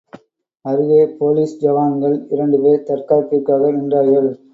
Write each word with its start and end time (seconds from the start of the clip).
அருகே 0.65 1.01
போலீஸ் 1.19 1.53
ஜவான்கள் 1.61 2.15
இரண்டு 2.29 2.57
பேர் 2.63 2.87
பாதுகாப்பிற்காக 2.87 3.71
நின்றார்கள். 3.77 4.31